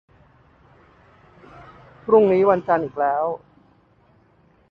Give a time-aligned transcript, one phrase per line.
[2.05, 3.25] พรุ่งนี้วันจันทร์อีกแล้ว